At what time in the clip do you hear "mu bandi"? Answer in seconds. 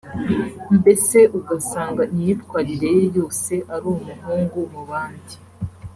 4.71-5.35